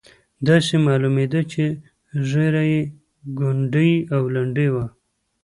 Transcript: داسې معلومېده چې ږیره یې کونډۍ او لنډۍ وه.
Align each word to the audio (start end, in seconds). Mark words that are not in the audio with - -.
داسې 0.47 0.73
معلومېده 0.85 1.41
چې 1.51 1.63
ږیره 2.29 2.63
یې 2.71 2.81
کونډۍ 3.37 3.91
او 4.15 4.21
لنډۍ 4.35 4.67
وه. 4.73 4.85